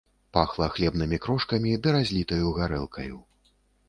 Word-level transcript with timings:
Пахла 0.35 0.67
хлебнымі 0.77 1.19
крошкамі 1.25 1.73
ды 1.83 1.93
разлітаю 1.97 2.47
гарэлкаю. 2.57 3.21